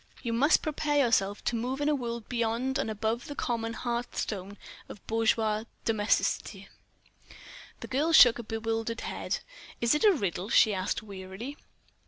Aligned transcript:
You 0.23 0.33
must 0.33 0.63
prepare 0.63 0.97
yourself 0.97 1.43
to 1.45 1.55
move 1.55 1.79
in 1.79 1.87
a 1.87 1.93
world 1.93 2.27
beyond 2.27 2.79
and 2.79 2.89
above 2.89 3.27
the 3.27 3.35
common 3.35 3.73
hearthstone 3.73 4.57
of 4.89 5.05
bourgeois 5.05 5.65
domesticity." 5.85 6.69
The 7.81 7.87
girl 7.87 8.11
shook 8.11 8.39
a 8.39 8.43
bewildered 8.43 9.01
head. 9.01 9.41
"It 9.79 9.93
is 9.93 10.03
a 10.03 10.11
riddle?" 10.11 10.49
she 10.49 10.73
asked, 10.73 11.03
wearily. 11.03 11.55